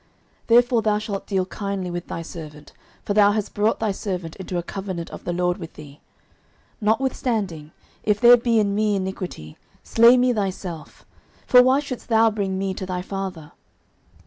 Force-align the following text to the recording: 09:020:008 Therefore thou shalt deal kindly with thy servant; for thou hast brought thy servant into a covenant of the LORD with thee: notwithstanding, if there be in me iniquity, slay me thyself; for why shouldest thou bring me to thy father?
09:020:008 0.45 0.47
Therefore 0.47 0.81
thou 0.81 0.97
shalt 0.97 1.27
deal 1.27 1.45
kindly 1.45 1.91
with 1.91 2.07
thy 2.07 2.23
servant; 2.23 2.73
for 3.03 3.13
thou 3.13 3.33
hast 3.33 3.53
brought 3.53 3.79
thy 3.79 3.91
servant 3.91 4.35
into 4.37 4.57
a 4.57 4.63
covenant 4.63 5.11
of 5.11 5.25
the 5.25 5.31
LORD 5.31 5.57
with 5.59 5.75
thee: 5.75 6.01
notwithstanding, 6.81 7.71
if 8.01 8.19
there 8.19 8.35
be 8.35 8.57
in 8.57 8.73
me 8.73 8.95
iniquity, 8.95 9.57
slay 9.83 10.17
me 10.17 10.33
thyself; 10.33 11.05
for 11.45 11.61
why 11.61 11.79
shouldest 11.79 12.09
thou 12.09 12.31
bring 12.31 12.57
me 12.57 12.73
to 12.73 12.87
thy 12.87 13.03
father? 13.03 13.51